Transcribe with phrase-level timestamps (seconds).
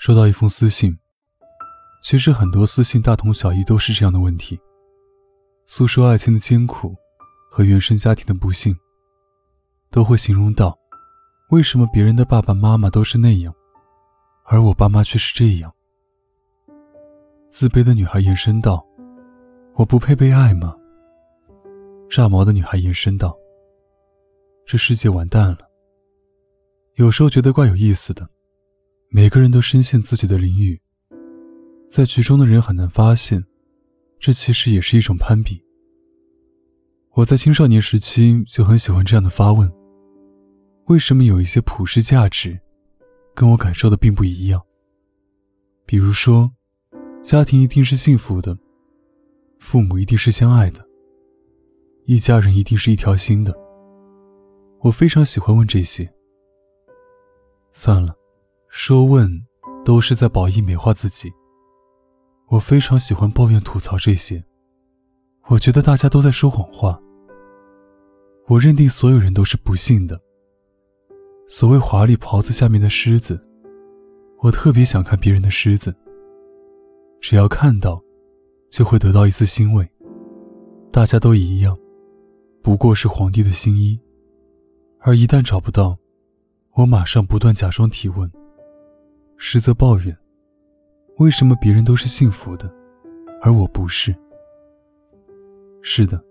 [0.00, 0.98] 收到一封私信，
[2.02, 4.58] 其实很多私信大同小异，都是这样的问题：
[5.66, 6.96] 诉说爱情的艰苦
[7.50, 8.74] 和原生家庭的不幸，
[9.90, 10.74] 都会形容到
[11.50, 13.54] 为什么别人的爸爸妈妈都是那样，
[14.46, 15.70] 而我爸妈却是这样。
[17.50, 18.82] 自卑的女孩延伸道
[19.76, 20.74] ：“我不配被爱吗？”
[22.08, 23.36] 炸毛的女孩延伸道
[24.64, 25.58] ：“这世界完蛋了。”
[26.96, 28.26] 有时候觉得怪有意思的，
[29.12, 30.80] 每个人都深陷自己的领域，
[31.88, 33.44] 在局中的人很难发现，
[34.20, 35.60] 这其实也是一种攀比。
[37.14, 39.68] 我在青少年时期就很喜欢这样的发问：
[40.86, 42.60] 为什么有一些普世价值，
[43.34, 44.62] 跟我感受的并不一样？
[45.84, 46.52] 比如说。
[47.22, 48.58] 家庭一定是幸福的，
[49.58, 50.82] 父母一定是相爱的，
[52.06, 53.54] 一家人一定是一条心的。
[54.78, 56.10] 我非常喜欢问这些。
[57.72, 58.16] 算了，
[58.72, 59.28] 说问
[59.84, 61.28] 都是在褒义美化自己。
[62.50, 64.44] 我非常喜欢抱怨吐槽这些，
[65.48, 67.00] 我觉得大家都在说谎话。
[68.46, 70.20] 我认定所有人都是不幸的。
[71.48, 73.44] 所谓华丽袍子下面的狮子，
[74.38, 75.92] 我特别想看别人的狮子。
[77.20, 78.00] 只要看到，
[78.70, 79.88] 就会得到一丝欣慰。
[80.92, 81.76] 大家都一样，
[82.62, 84.00] 不过是皇帝的新衣。
[85.00, 85.98] 而一旦找不到，
[86.74, 88.30] 我马上不断假装提问，
[89.42, 90.14] 实则抱怨：
[91.16, 92.70] 为什么别人都是幸福的，
[93.40, 94.14] 而我不是？
[95.80, 96.22] 是的，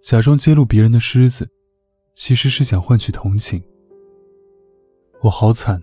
[0.00, 1.50] 假装揭露别人的狮子，
[2.14, 3.60] 其实是想换取同情。
[5.22, 5.82] 我好惨，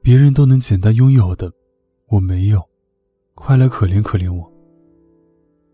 [0.00, 1.52] 别人都能简单拥有的，
[2.06, 2.62] 我没有。
[3.34, 4.48] 快来可怜可怜我。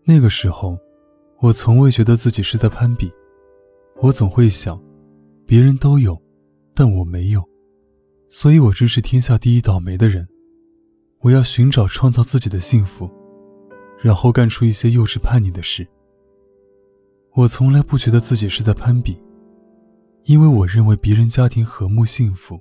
[0.03, 0.75] 那个时候，
[1.39, 3.13] 我从未觉得自己是在攀比，
[3.97, 4.81] 我总会想，
[5.45, 6.19] 别人都有，
[6.73, 7.47] 但我没有，
[8.29, 10.27] 所以我真是天下第一倒霉的人。
[11.19, 13.09] 我要寻找创造自己的幸福，
[13.99, 15.87] 然后干出一些幼稚叛逆的事。
[17.33, 19.21] 我从来不觉得自己是在攀比，
[20.25, 22.59] 因为我认为别人家庭和睦幸福，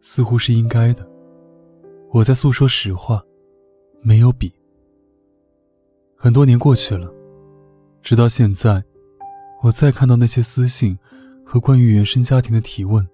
[0.00, 1.08] 似乎是应该的。
[2.10, 3.22] 我在诉说实话。
[4.04, 4.52] 没有比。
[6.16, 7.08] 很多年过去了，
[8.02, 8.82] 直到现在，
[9.62, 10.98] 我再看到那些私信
[11.46, 13.08] 和关于原生家庭的提问，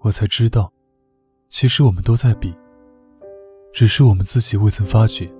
[0.00, 0.72] 我才知道，
[1.50, 2.54] 其实我们都在比，
[3.72, 5.30] 只是我们自己未曾发觉。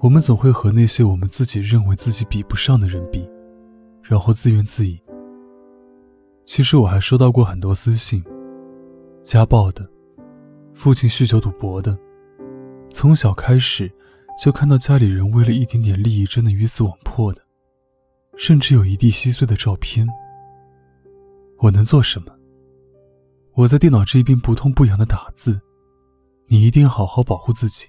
[0.00, 3.28] 我们总会和那些我们自己认为自己比不上的人比，
[4.02, 5.02] 然后自怨自艾。
[6.44, 8.22] 其实我还收到过很多私信，
[9.22, 9.88] 家暴的，
[10.74, 11.98] 父亲酗酒赌博的。
[12.90, 13.90] 从小开始，
[14.38, 17.40] 就看到家里人为了一点点利益争得鱼死网破的，
[18.36, 20.06] 甚至有一地稀碎的照片。
[21.60, 22.26] 我能做什么？
[23.54, 25.60] 我在电脑这边不痛不痒的打字，
[26.46, 27.86] 你一定好好保护自己。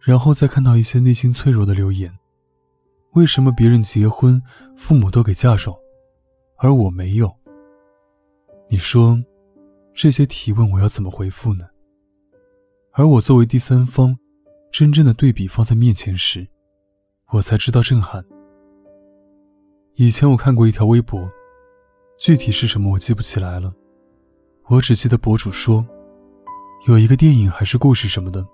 [0.00, 2.12] 然后再看到一些内心脆弱的留言：
[3.12, 4.42] 为什么别人结婚，
[4.76, 5.76] 父母都给嫁妆，
[6.56, 7.32] 而我没有？
[8.68, 9.22] 你说，
[9.94, 11.66] 这些提问我要怎么回复呢？
[12.92, 14.18] 而我作为第三方，
[14.72, 16.48] 真正的对比放在面前时，
[17.30, 18.24] 我才知道震撼。
[19.94, 21.30] 以前我看过一条微博，
[22.18, 23.74] 具体是什么我记不起来了，
[24.68, 25.86] 我只记得博主说，
[26.86, 28.46] 有一个电影还是故事什么的，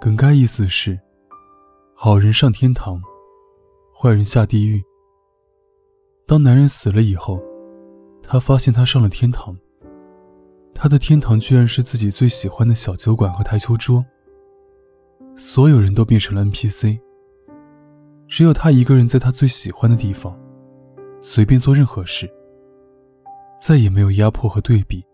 [0.00, 0.98] 梗概意思是，
[1.94, 3.02] 好人上天堂，
[3.94, 4.82] 坏人下地狱。
[6.26, 7.38] 当男人死了以后，
[8.22, 9.56] 他发现他上了天堂。
[10.74, 14.04] 他的天堂居然是自己最喜欢的小酒馆和台球桌。
[15.36, 16.98] 所有人都变成了 NPC，
[18.26, 20.38] 只有他一个人在他最喜欢的地方，
[21.20, 22.32] 随便做任何事，
[23.58, 25.04] 再也没有压迫和对比。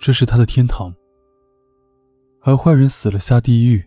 [0.00, 0.94] 这是他的天堂。
[2.42, 3.86] 而坏人死了下地狱，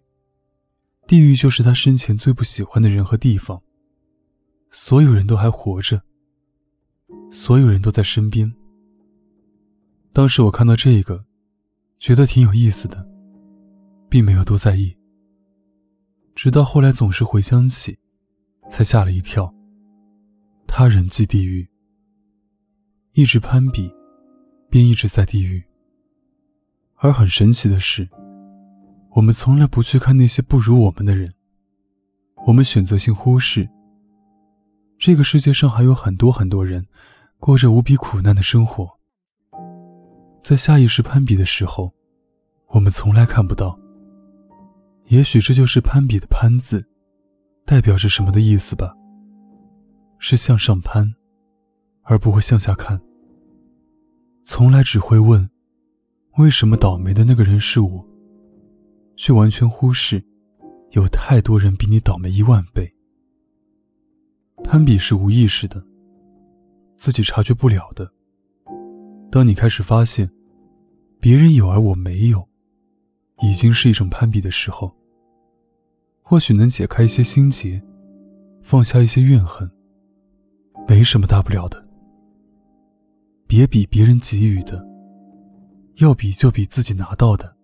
[1.07, 3.61] 地狱就是他生前最不喜欢的人和地方。
[4.69, 6.01] 所有人都还活着，
[7.31, 8.53] 所有人都在身边。
[10.11, 11.25] 当时我看到这个，
[11.97, 13.07] 觉得挺有意思的，
[14.09, 14.95] 并没有多在意。
[16.35, 17.97] 直到后来总是回想起，
[18.69, 19.53] 才吓了一跳。
[20.67, 21.67] 他人即地狱，
[23.15, 23.93] 一直攀比，
[24.71, 25.63] 便一直在地狱。
[26.95, 28.09] 而很神奇的是，
[29.11, 31.31] 我们从来不去看那些不如我们的人，
[32.47, 33.69] 我们选择性忽视。
[34.97, 36.87] 这个世界上还有很多很多人，
[37.37, 38.89] 过着无比苦难的生活。
[40.41, 41.93] 在下意识攀比的时候，
[42.69, 43.79] 我们从来看不到。
[45.05, 46.83] 也许这就是攀比的“攀”字，
[47.63, 48.91] 代表着什么的意思吧。
[50.17, 51.13] 是向上攀，
[52.03, 53.01] 而不会向下看。
[54.43, 55.49] 从来只会问，
[56.37, 58.07] 为什么倒霉的那个人是我，
[59.15, 60.23] 却完全忽视，
[60.91, 62.93] 有太多人比你倒霉一万倍。
[64.63, 65.83] 攀比是无意识的，
[66.95, 68.11] 自己察觉不了的。
[69.31, 70.29] 当你开始发现，
[71.19, 72.47] 别人有而我没有，
[73.41, 74.95] 已经是一种攀比的时候，
[76.21, 77.81] 或许能解开一些心结，
[78.61, 79.69] 放下一些怨恨。
[80.87, 81.85] 没什么大不了的，
[83.55, 84.83] 别比别人给予的，
[85.97, 87.55] 要比就比自己拿到的。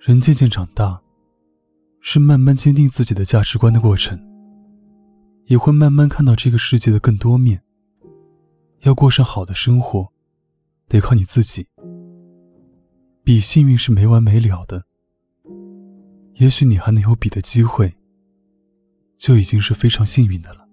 [0.00, 1.00] 人渐渐长大，
[2.00, 4.20] 是慢慢坚定自己的价值观的过程，
[5.44, 7.62] 也会慢慢看到这个世界的更多面。
[8.80, 10.12] 要过上好的生活，
[10.88, 11.68] 得靠你自己。
[13.22, 14.82] 比幸运是没完没了的，
[16.40, 17.94] 也许你还能有比的机会，
[19.16, 20.63] 就已经是非常幸运的了。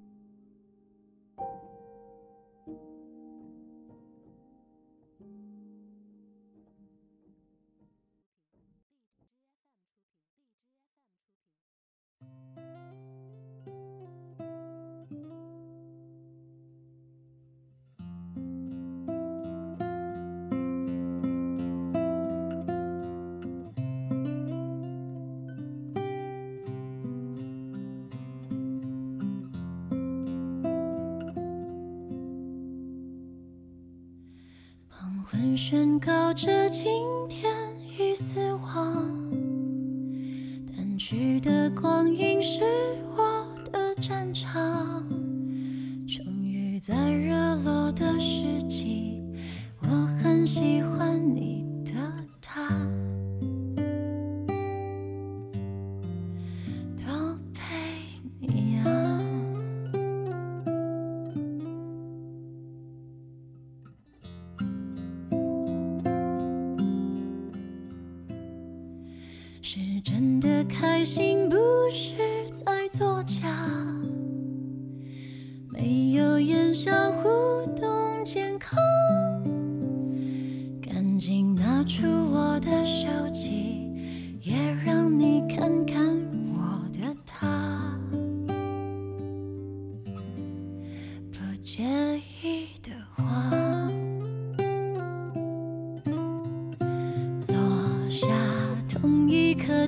[35.55, 36.91] 宣告着今
[37.29, 37.53] 天
[37.97, 39.05] 已死亡，
[40.75, 42.61] 淡去的光阴是
[43.15, 45.03] 我的战场，
[46.07, 49.21] 终于在热落的世纪，
[49.81, 49.87] 我
[50.21, 50.90] 很喜欢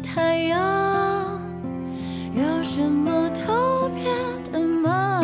[0.03, 1.41] 太阳
[2.33, 4.03] 有什么特别
[4.51, 5.23] 的吗？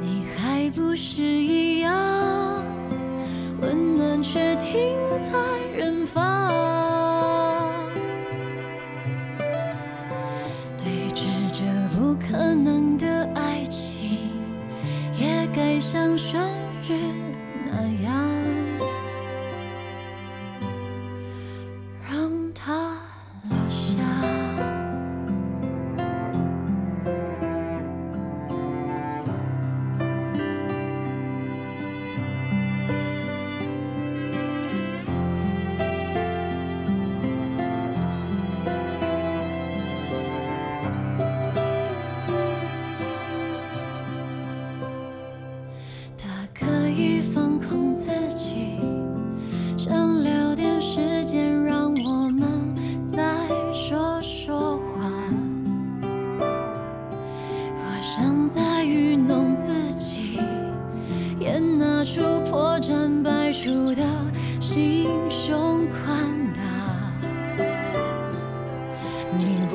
[0.00, 1.92] 你还不是一样，
[3.60, 4.95] 温暖却停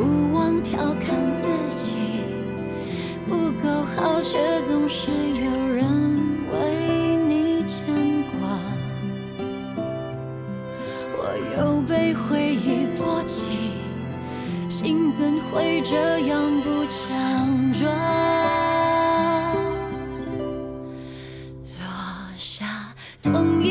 [0.01, 1.45] 不忘调侃自
[1.77, 1.95] 己。
[3.27, 5.85] 不够好却总是有人
[6.51, 7.85] 为你牵
[8.23, 8.57] 挂，
[11.15, 11.19] 我
[11.55, 13.73] 又被回忆波及，
[14.67, 17.87] 心怎会这样不强壮？
[21.79, 21.85] 落
[22.35, 22.65] 下
[23.21, 23.70] 同一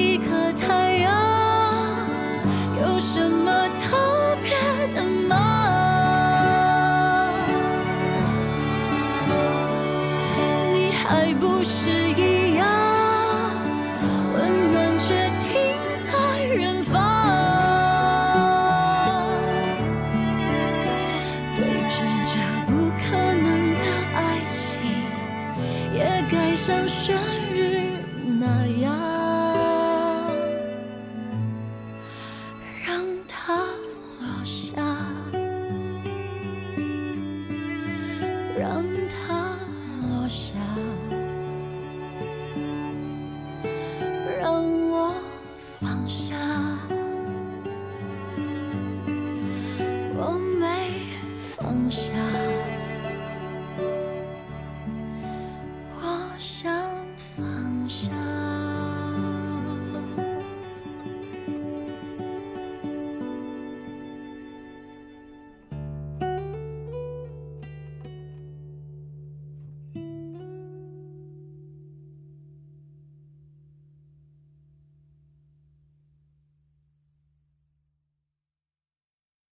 [38.61, 39.57] 让它
[40.11, 40.53] 落下。